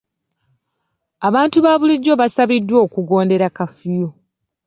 Abantu 1.27 1.57
ba 1.65 1.73
bulijo 1.79 2.13
basabiddwa 2.21 2.77
okugondera 2.85 3.45
kafiyu. 3.57 4.09